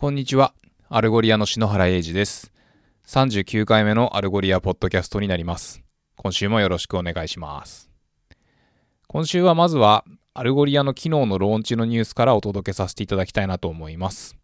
[0.00, 0.54] こんにちは。
[0.88, 2.54] Algolia の篠原英二です。
[3.06, 5.82] 39回目の Algolia ポッドキャストになります。
[6.16, 7.90] 今週もよろしくお願いします。
[9.08, 14.38] 今週はまずは、 Algolia の機能のローンチのニュースからお届けさせていただきたいなと思います。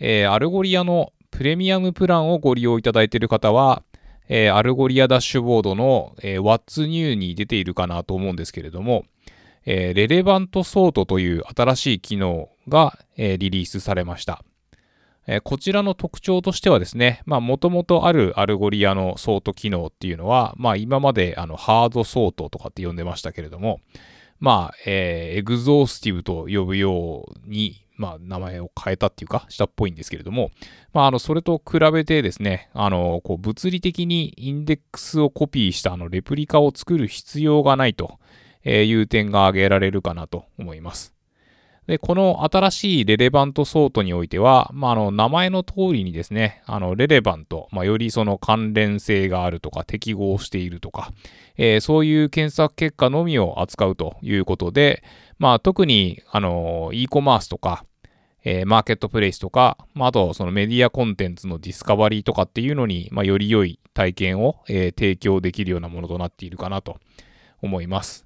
[0.00, 3.84] えー Algolia のプレミアムプランをご利用いただいている方は、
[4.28, 9.04] えー Algolia ダッシュボードの、えー What's New に出ているかなと思うんですけれども、
[9.66, 14.42] えー relevant sort という新しい機能が、えーリリースされました。
[15.26, 23.80] えこちらの特徴としてはですね、まあ、もともとある Algolia のソート機能っていうのは、まあ、今まであの hard sort とかって呼んでましたけれども、
[24.40, 30.50] まあ、えー exhaustive と呼ぶように、まあ、名前を変えたっていうか、したっぽいんですけれども、
[30.92, 38.18] まあ、あの、それと比べてですね、あの、こう、物理的にインデックスをコピーしたあの、レプリカを作る必要がないと
[38.64, 41.13] いう点が挙げられるかなと思います。
[41.86, 51.12] で、この新しいレレバントソートにおいては、まあ、あの、名前の通りにですね、あの、レレバント、まあ、よりその関連性があるとか、適合しているとか、
[51.56, 55.04] えーそういう検索結果のみを扱うということで、
[55.38, 57.84] まあ、特に、あの、e コマースとか、
[58.44, 66.96] えーマーケットプレイスとか、まあ、あと、そのメディアコンテンツのディスカバリーとかっていうのに、まあ、より良い体験を、えー提供できるようなものとなっているかなと
[67.60, 68.23] 思います。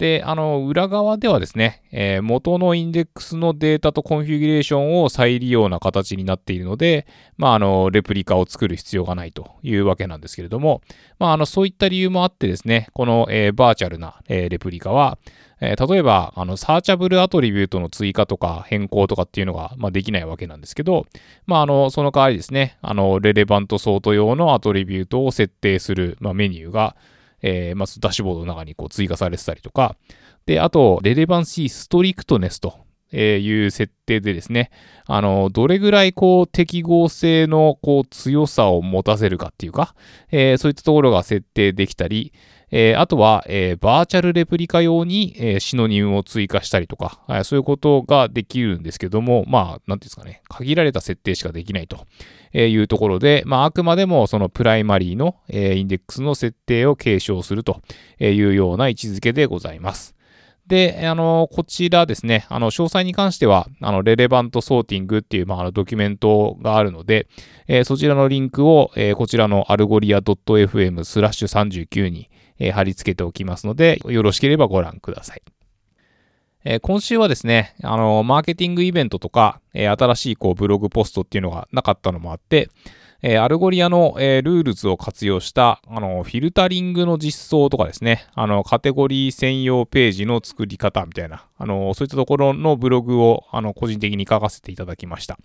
[0.00, 7.06] で、あの、裏側ではですね、えー元のインデックスのデータとコンフィギュレーションを再利用な形になっているので、
[7.36, 10.80] まあ、あの、レプリカを作る必要がないというわけなんですけれども、
[11.18, 15.18] まあ、あの、そういった理由もあってですね、この、えーバーチャルな、えーレプリカは、
[15.60, 21.04] え例えば、あの、サーチャブルアトリビュートの追加とか変更とかっていうのが、まあ、できないわけなんですけど、
[21.44, 26.96] まあ、あの、その代わりですね、あの、レレバントソート用のアトリビュートを設定する、まあ、メニューが、
[27.42, 29.96] えーまず、ダッシュボードの中にこう追加されてたりとか、
[30.46, 32.74] で、あと、レレバンシーストリクトネスと
[33.16, 34.70] いう設定でですね、
[35.06, 39.94] あの、どれぐらいこう適合性のこう強さを持たせるかっていうか、
[40.30, 42.32] えーそういったところが設定できたり、
[42.70, 52.06] えーあとは、えーバーチャルレプリカ用に、えーシノニムを追加したりとか、はいそういうことができるんですけども、まあ、なんていうんですかね、限られた設定しかできないと
[52.56, 57.82] いうところで、まあ、あくまでもそのプライマリーの、えーインデックスの設定を継承すると
[58.20, 60.14] いうような位置づけでございます。
[60.70, 67.26] で、あの、こちらですね、あの、詳細に関しては、あの、 relevant sorting っていう、まあ、あのドキュメントがあるので、
[67.66, 75.42] えーそちらのリンクを、えーこちらのアルゴリア .fm スラッシュ39に、えー貼り付けておきますので、よろしければご覧ください。
[76.64, 82.68] えー今週はですね、あの、マーケティングイベントとか、えー新しいこう blog post っていうのがなかったのもあって、
[83.22, 95.38] えー Algolia の、えー Rules を活用した、あの、フィルタリングの実装とかですね、あの、カテゴリー専用ページの作り方みたいな、あの、そういったところのブログを、あの、個人的に書かせていただきました。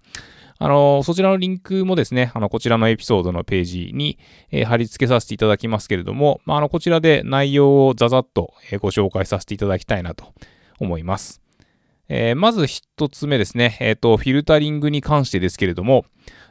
[0.58, 4.18] あの、そちらのリンクもですね、あの、こちらのエピソードのページに、
[4.52, 10.34] えー貼り付けさせていただきますけれども、まあ、あの、こちらで内容をざざっと、えーご紹介させていただきたいなと
[10.80, 11.42] 思います。
[12.08, 16.06] えーまず一つ目ですね、えっ、と、フィルタリングに関してですけれども、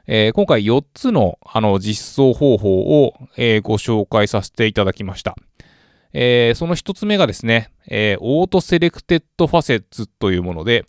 [0.06, 5.36] えー今回4つのあの実装方法を、えーご紹介させていただきました。
[6.12, 10.84] えーその一つ目がですね、えーオートセレクテッドファセッツというもので、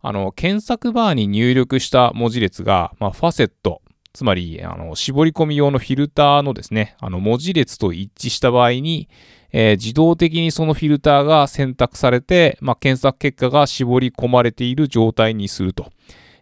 [0.00, 9.08] あの、検索バーに入力した文字列が、まあ、ファセット、つまり、あの、絞り込み用のフィルターのですね、あの、文字列と一致した場合に、
[9.50, 15.90] えー自動的にそのフィルターが選択されて、まあ、検索結果が絞り込まれている状態にすると、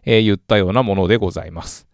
[0.05, 1.86] えー言ったようなものでございます。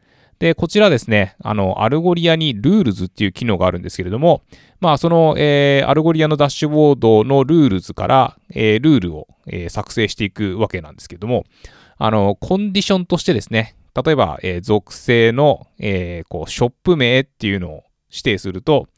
[0.44, 4.42] で、こちらですね、あの、 Algolia に Rules っていう機能があるんですけれども、
[4.82, 11.46] まあ、その、えー Algolia のダッシュボードの Rules から、えールールを、えー作成していくわけなんですけれども、
[11.98, 18.90] あの、コンディションとしてですね、例えば、えー属性の、えーこう、ショップ名っていうのを指定すると、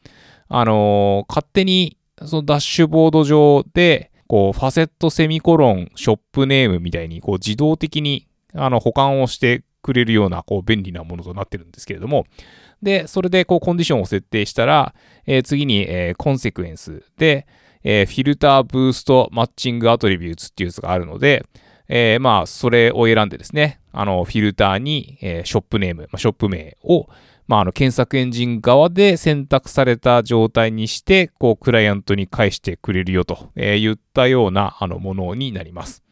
[0.48, 12.26] あのー勝手に、そのダッシュボード上で、こう、 facet セミコロン、 shop name みたいに、こう、自動的に、あの、保管をしてくれるような、こう、便利なものとなってるんですけれども、
[12.82, 14.94] で、それで、こう、コンディションを設定したら、
[15.26, 17.46] えー次に、えーコンセクエンスで、
[17.84, 21.44] えーフィルターブーストマッチングアトリビューツっていうやつがあるので、
[21.88, 27.06] えーまあ、それを選んでですね、あの、フィルターに、えーショップネーム、まあ、ショップ名を、
[27.46, 36.02] まあ、あの、検索エンジン側で選択された状態にして、こう、クライアントに返してくれるよと、えー言ったような、あの、ものになります。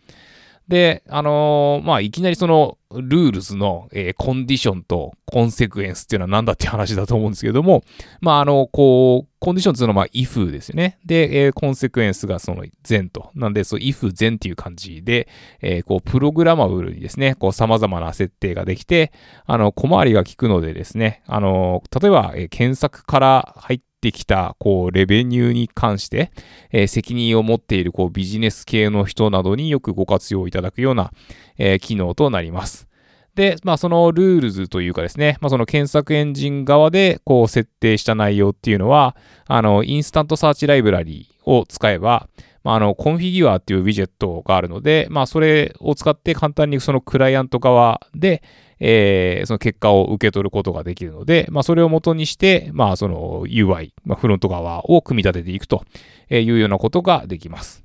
[0.68, 7.82] で、あのー、まあ、いきなりその Rules の、えー、コンディションと consequence っていうのは何だっていう話だと思うんですけども、
[8.20, 10.98] まあ、あの、こう、コンディションっていうのはまあ if ですよね。
[11.04, 13.30] で、えー、 consequence がその then と。
[13.34, 15.28] なんで、そう if 前っていう感じで、
[15.60, 19.12] えー、こう、プログラマブルにですね、こう、様々な設定ができて、
[19.44, 26.30] あの、小回りが効くのでですね、あの、例えば、え、検索から入ってってきた、こう、 revenue に関して、
[26.70, 31.10] えー、責任を持っている、こう、ビジネス系の人などによくご活用いただくような、
[31.56, 32.86] えー、機能となります。
[33.34, 39.16] で、まあ、その Rules というかですね、まあ、その検索エンジン側で、こう、設定した内容っていうのは、
[39.46, 42.28] あの、 InstantSearch ライブラリーを使えば、
[42.62, 48.42] まあ、あの、 configure っていうウィジェットがあるので、まあ、それを使って簡単にそのクライアント側で、
[48.86, 55.86] えー、その結果を受け取ることができるので、まあ、それを元にして、まあ、その UI、まあ、フロント側を組み立てていくと
[56.28, 57.82] いうようなことができます。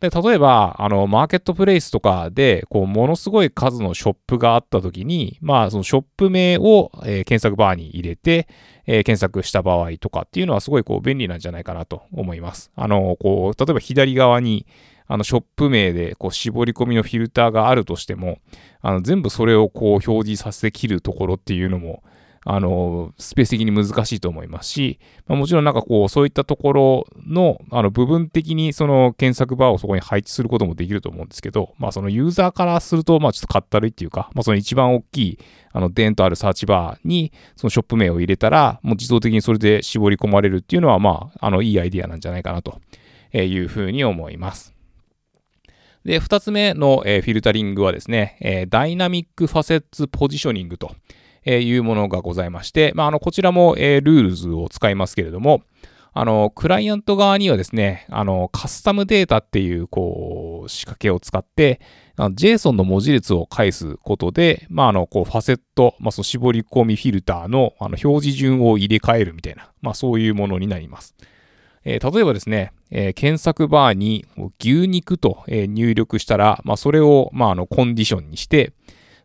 [0.00, 8.48] で、例えば、あの、マーケットプレイスとかで、こう、ものすごい数のショップがあったときに、まあ、そのショップ名を、えー、検索バーに入れて、
[8.86, 12.70] えー、検索した場合とかっていうのはすごいこう便利なんじゃないかなと思います。
[12.76, 14.66] あの、こう、例えば左側に、
[15.12, 18.38] あの、ショップ名で、こう、絞り込みのフィルターがあるとしても、
[18.80, 22.04] あの、全部それをこう、表示させて切るところっていうのも、
[22.44, 35.38] あの、スペース的に難しいと思いますし、まあ、もちろんなんかこう、そういったところの、あの、部分的にその検索バーをそこに配置することもできると思うんですけど、まあ、そのユーザーからすると、まあ、ちょっとかったるいっていうか、まあ、その一番大きい、
[35.72, 42.78] あの、デンとあるサーチバーに、そのショップ名を入れたら、もう自動的にそれで絞り込まれるっていうのは、まあ、あの、いいアイディアなんじゃないかなと
[43.34, 44.79] いうふうに思います。
[46.04, 50.94] で、二つ目の、えー、フィルタリングはですね、えー、ダイナミックファセッツポジショニングと
[51.44, 55.62] いうものがございまして、まあ、あの、こちらも、えー、 Rules を使いますけれども、
[56.12, 61.80] あの、クライアント側にはですね、あの、 custom data っていう、こう、仕掛けを使って、
[62.16, 71.14] JSON の文字列を返すことで、まあ、あの、こう、ファセット、まあ、その絞り込みフィルターの、あの、表示順を入れ替えるみたいな、まあ、そういうものになります。
[71.84, 74.26] えー、例えばですね、えー、検索バーに
[74.58, 78.72] 牛肉と、え、入力したら、まあ、それを、まあ、あの、コンディションにして、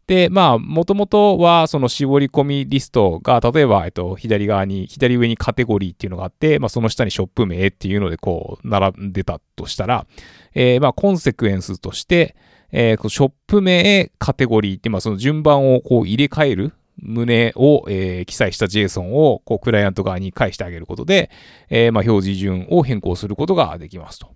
[0.08, 10.06] で、まあ、もともとは、その絞り込みリストが、例えば、えっと、左側に、左上にカテゴリーっていうのがあって、まあ、その下にショップ名っていうので、こう、並んでたとしたら、
[10.54, 12.36] えー、まあ、コンセクエンスとして、
[12.72, 21.30] えー、ショップ名、カテゴリーって、まあ、その順番をこう入れ替える旨を、えー、記載した JSON をこうクライアント側に返してあげることで、
[21.70, 24.28] えー、まあ、表示順を変更することができますと。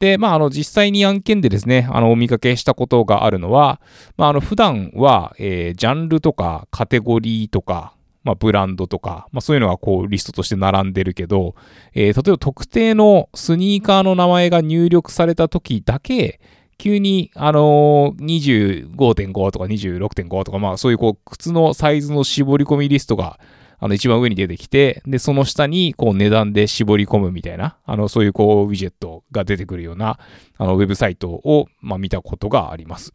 [0.00, 3.80] で、まあ、あの、実際に案件でですね、あの、お見かけしたことがあるのは、
[4.16, 7.94] まあ、あの、普段は、えー、ジャンルとかカテゴリーとか、
[8.24, 11.54] まあ、ブランドとか、まあ、そういうのがこう、リストとして並んでるけど、
[11.94, 16.40] えー、例えば特定のスニーカーの名前が入力された時だけ、
[16.80, 23.38] 急に、あのー、25.5とか26.5とか、まあそういうこう、靴のサイズの絞り込みリストが、
[23.78, 30.18] あの、一番上に出てきて、で、その下に、こう、値段で絞り込むみたいな、あの、そういう、こう、ウィジェットが出てくるような、
[30.56, 33.12] あの、ウェブサイトを、まあ、見たことがあります。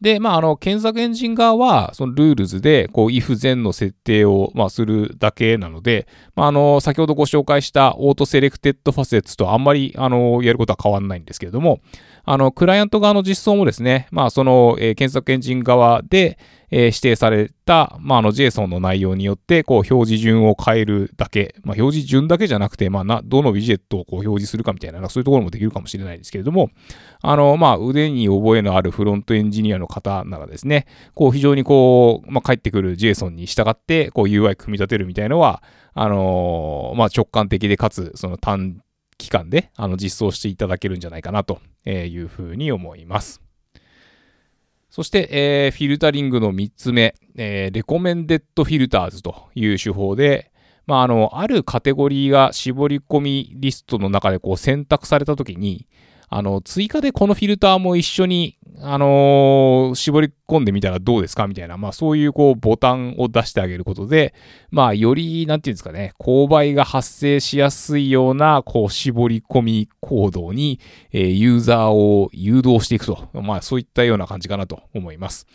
[0.00, 11.80] で、まあ、あの、検索エンジン側は、その Rules で、こう、if 全の設定を、まあ、するだけなので、まあ、あの、先ほどご紹介した auto selected facets とあんまり、あの、やることは変わんないんですけれども、
[12.24, 16.38] あの、クライアント側の実装もですね、まあ、その、えー、検索エンジン側で、
[16.70, 26.70] えー、指定された、まあ、あの JSON の内容によって、こう、表示順を変えるだけ、まあ、表示順だけじゃなくて、まあ、どのウィジェットをこう表示するかみたいな、そういうところもできるかもしれないですけれども、
[27.22, 35.62] あの、まあ、腕に覚えのあるフロントエンジニアの方ならですね、こう、非常にこう、まあ、返ってくる JSON に従って、こう、UI 組み立てるみたいのは、
[35.94, 38.80] あのー、まあ、直感的でかつ、その短
[39.18, 43.45] 期間で、あの、実装していただけるんじゃないかなというふうに思います。
[44.90, 50.52] そして、えー、フィルタリングの3つ目、えー、レコメンデッドフィルターズという手法で、
[50.86, 55.86] まあ、あの、あるカテゴリーが絞り込みリストの中でこう選択されたときに、
[56.28, 64.34] あの、追加でこのフィルターも一緒にあのー、絞り込んでみたらどうですかみたいな、まあそういうこうボタンを出してあげることで、
[64.70, 70.78] まあより、なんていうんですかね、購買が発生しやすいような、こう絞り込み行動に、
[71.12, 75.46] え、ユーザーを誘導していくと、まあそういったような感じかなと思います。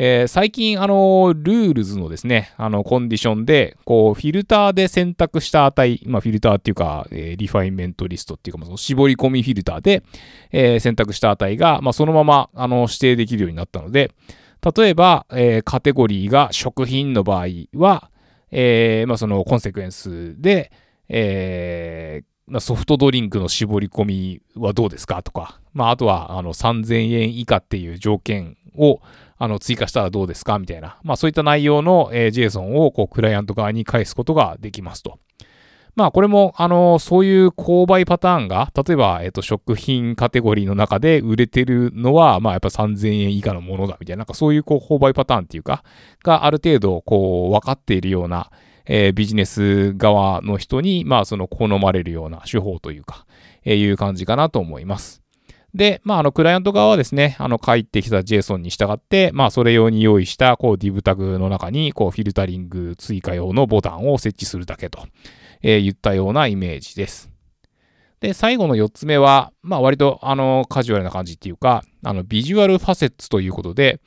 [0.00, 10.04] えー、最近、あの、 Rules のですね、あの、コンディションで、こう、フィルターで選択した値、まあ、フィルターっていうか、えー、 refinement list っていうか、その絞り込みフィルターで、
[10.52, 14.12] えー、選択した値が、まあ、そのまま、あの、指定できるようになったので、
[14.76, 18.12] 例えば、え、カテゴリーが食品の場合は、
[18.52, 20.70] え、まあ、そのコンセクエンスで、
[21.08, 25.22] えー、ソフトドリンクの絞り込みはどうですか？
[25.22, 29.00] とか、まあ、あとは、あの、3000円以下っていう条件を、
[29.36, 30.58] あの、追加したらどうですか？
[30.58, 35.18] みたいな、まあ、そういった内容の、えー、JSON を、こう、クライアント側に返すことができますと。
[35.94, 45.82] まあ、これも、あの、そういう購買パターンが、例えば、えっ、と、食品カテゴリーの中で売れてるのは、まあ、やっぱ3000円以下のものだ、みたいな、なんかそういう、こう、購買パターンっていうか、
[46.22, 48.50] がある程度、こう、分かっているような、
[48.88, 53.26] えー、ビジネス側の人に、まあ、その好まれるような手法というか、
[53.64, 55.22] えー、いう感じかなと思います。
[55.74, 65.06] で、まあ、あの、クライアント側はですね、あの、返ってきた JSON に従って、まあ、それ用に用意した、こう、div タグの中に、こう、フィルタリング追加用のボタンを設置するだけと、
[65.62, 67.30] えー、言ったようなイメージです。
[68.20, 74.00] で、最後の4つ目は、まあ、割と、あの、カジュアルな感じっていうか、あの、 visual facets ということで、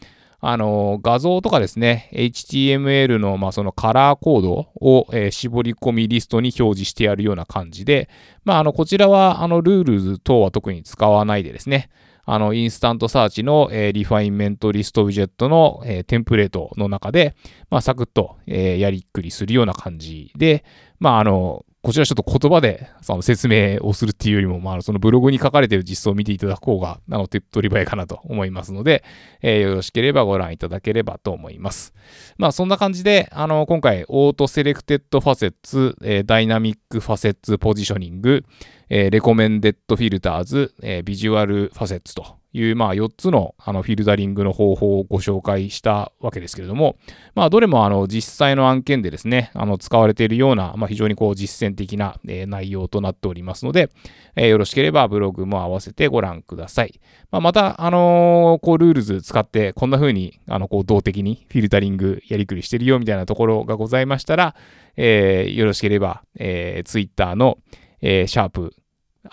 [0.43, 8.09] あの、画像とかですね、HTML の、まあ、そのカラーコードを、えー、絞り込みリストに表示してやるような感じで、
[8.43, 11.89] まあ、あの、こちらは、あの、 Rules 等は特に使わないでですね、
[12.25, 17.35] あの、 InstantSearch の、えー、 refinement list ウィジェットの、えー、テンプレートの中で、
[17.69, 20.63] まあ、サクッと、えー、やりくりするような感じで、
[20.99, 29.03] まあ、あの、こちらちょっと言葉でその説明をするっていうよりも、まあ、そのブログに書かれている実装を見ていただく方が、あの、手っ取り早いかなと思いますので、
[29.41, 31.93] えー、よろしければご覧いただければと思います。
[32.37, 38.43] まあ、そんな感じで、あの、今回、 auto selected facets、えー、 dynamic facets positioning、
[38.89, 46.97] えー、 recommended filters、えー、 visual facets という、まあ、4つのあのフィルタリングの方法をご紹介したわけですけれども、
[47.35, 53.89] まあ、どれもあの実際の案件でですね、あの使われているような、まあ、非常にこう実践的な、えー、内容となっておりますので、
[54.35, 56.99] えー、よろしければブログも合わせてご覧ください。
[57.31, 64.55] まあ、また、あのー、こう Rules 使ってこんな風にあにこう動的にフィルタリングやりくりしてるよみたいなところがございましたら、
[64.97, 67.57] えー、よろしければ、えー、Twitter の、
[68.01, 68.73] えー、シャープ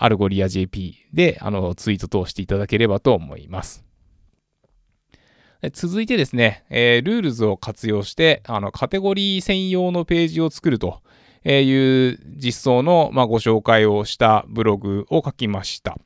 [0.01, 3.83] Algolia JP であのツイート等していただければと思います。
[5.73, 11.01] 続いてですね、えー、 Rules を活用して、あの、カテゴリー専用のページを作ると
[11.43, 15.97] いう実装の、まあ、ご紹介をしたブログを書きました。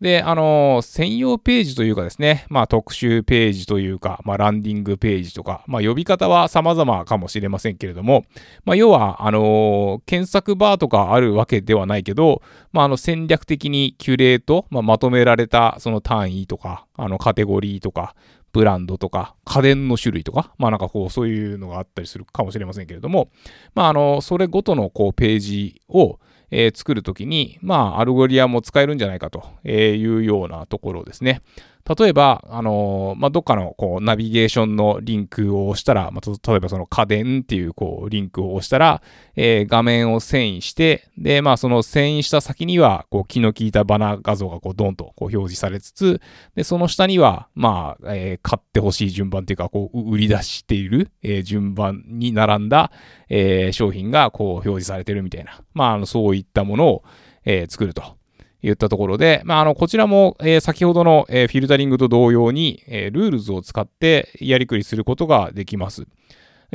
[0.00, 8.24] で、あの専用ページというかですね、まあ特集ページというか、まあランディングページとか、まあ呼び方は様々かもしれませんけれども、
[8.64, 18.14] まあ要は、あの検索バーとかあるわけではないけど、まああの戦略的にキュレート、まあ、まとめられたその単位とか、あのカテゴリーとか、
[18.54, 23.28] ブランドとか、家電の種類とか、まあなんかこう、そういうのがあったりするかもしれませんけれども、
[23.74, 26.20] まああの、それごとのこう、ページを、
[26.56, 31.42] えー、作るときに、まあ、 Algolia も使えるんじゃないかというようなところですね。
[31.86, 39.02] 例えば、あのー、まあ、どっかの、こう、ナビゲーションのリンクを押したら、まあ、例えばその家電っていう、こう、リンクを押したら、
[39.36, 46.22] えー、画面を遷移して、で、まあ、その遷移した先には、こう、気の利いたバナー画像が、こう、ドンと、こう、表示されつつ、
[46.54, 52.92] で、その下には、まあ、えー、買ってほしい順番っていうか、こう、売り出している、えー、順番に並んだ、
[53.28, 57.04] えー、商品が、こう、表示されてるみたいな、まあ、あの、そういったものを、
[57.44, 58.16] えー、作ると。
[58.64, 66.06] 言ったところで、まあ、あの、こちらも、えー、先ほどの、えー、フィルタリングと同様に、えー、 Rules を使ってやりくりすることができます。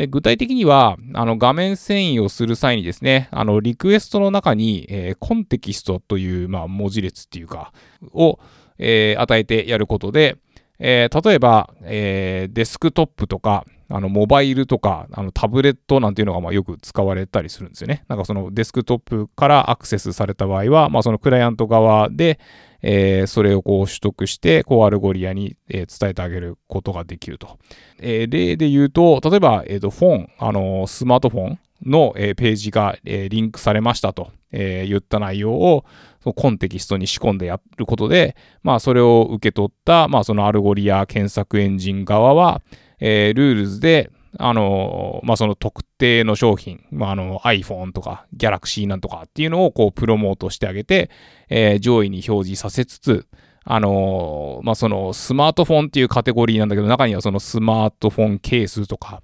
[0.08, 7.74] 具体的には、あの、画面遷移をする際にですね、あの、リクエストの中に、えー、コンテキストという、まあ、文字列っていうか、
[8.14, 8.40] を、
[8.78, 10.38] え、与えてやることで、
[10.80, 18.06] えー、例えば、えー、デスクトップとか、あの、モバイルとか、あの、タブレットなんていうのが、まあ、よく使われたりするんですよね。
[18.08, 22.40] なんかそのデスクトップからアクセスされた場合は、まあ、そのクライアント側で、
[22.82, 27.58] えー、それをこう取得して、こう、 Algolia に、えー、伝えてあげることができると。
[28.00, 35.84] えー、例で言うと、例えば、えっ、と、フォン、あのスマートフォンの、えページが、えリンクされましたと、え言った内容を、
[36.22, 42.62] そのコンテキストに仕込んでやることで、まあ、それを受け取った、まあ、その Algolia 検索エンジン側は、
[43.00, 51.10] えー、 Rules で、あの、まあ、その特定の商品、まあ、あの iPhone とか Galaxy なんとかっていうのをこうプロモートしてあげて、
[51.50, 53.26] えー、上位に表示させつつ、
[53.64, 59.22] あのまあ、そのスマートフォンっていうカテゴリーなんだけど、中にはそのスマートフォンケースとか、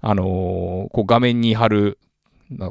[0.00, 0.22] あの
[0.92, 1.98] こう画面に貼る、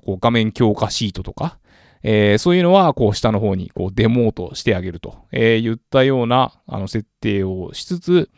[0.06, 1.60] こう画面強化シートとか、
[2.04, 8.30] えー、そういうのは、こう、下の方に、こう、 demote してあげると、えー、言ったような、あの、設定をしつつ、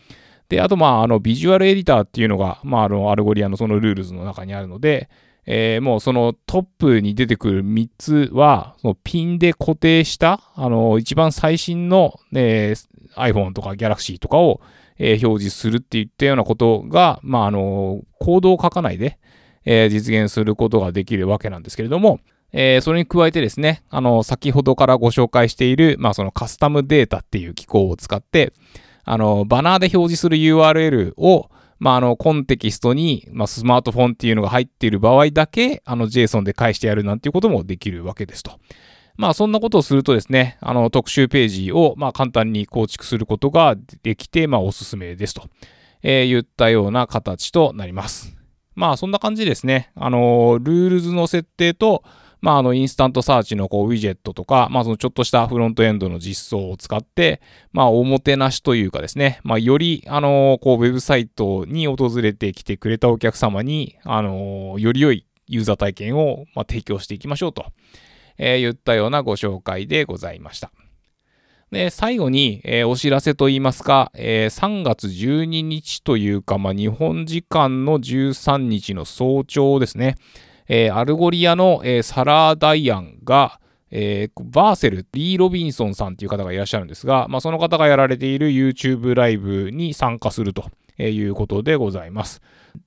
[0.49, 5.09] で、あと、まあ、あの、 Visual Editor っていうのが、まあ、あの、 Algolia のその Rules の中にあるので、
[5.45, 14.61] えー、もうそのトップに出てくる3つは、ピンで固定した、あの、一番最新の、えー、iPhone とか Galaxy とかを、
[14.97, 19.17] えー、表示するっていったようなことが、まあ、あの、コードを書かないで、
[19.65, 22.19] えー、実現することができるわけなんですけれども、
[22.51, 28.53] えー、それに加えてですね、あの、先ほどからご紹介している、まあ、そのカスタムデータっていう機構を使って、
[29.03, 38.59] あの、バナーで表示する URL を、まあ、あの、コンテキストに、まあ、スマートフォンっていうのが入っている場合だけ、あの、JSON で返してやるなんていうこともできるわけですと。
[39.15, 45.49] まあ、そんなことをするとですね、あの、特集ページを、まあ、簡単に構築することができて、まあ、おすすめですと、
[46.03, 48.35] えー、言ったような形となります。
[48.75, 49.91] まあ、そんな感じですね。
[49.95, 52.03] あの、 Rules の設定と、
[52.41, 57.41] まあ、あの、 InstantSearch のこう、ウィジェットとか、まあ、そのちょっとしたフロントエンドの実装を使って、
[57.71, 67.65] まあ、おもてなしというかですね、まあ、より、あの、こう、ウェブサイトに訪れてきてくれたお客様に、あの、より良いユーザー体験を、まあ、提供していきましょうと、
[68.37, 70.71] えー、言ったようなご紹介でございました。
[71.71, 80.15] で、最後に、えー、お知らせといいますか、えー、3月12日というか、まあ、日本時間の13日の早朝ですね。
[80.69, 83.59] えー、 Algolia の、えー、 Sarah Dayan が、
[83.91, 90.65] えー、 Vercel、Lee Robinson さんっていう方がいらっしゃるんですが、まあ、その方がやられている YouTube ライブに参加すると。
[90.99, 92.41] いうことでございます。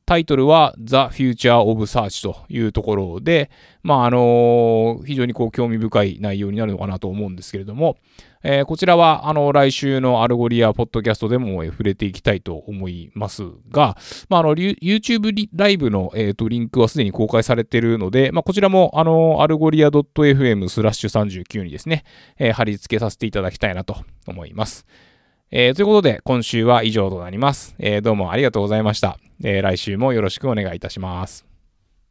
[0.06, 3.50] タイトルは The Future of Search というところで、
[3.82, 7.96] まあ、あの非常にこう興味深い内容になるのかなと思うんですけれども、
[8.44, 13.96] えー、こちらは、あの、来週の Algolia ポッドキャストでも触れていきたいと思いますが、
[14.28, 22.04] まあ、あの、YouTube ライブの、えー、とリンクはすでに公開されているので、まあ、こちらも、あの、 Algolia .fm スラッシュ39にですね、
[22.38, 24.86] え、貼り付けさせていただきたいなと思います。
[25.54, 27.74] えー、ということで、今週は以上となります。
[27.78, 29.18] えー、どうもありがとうございました。
[29.44, 31.51] えー、来週もよろしくお願いいたします。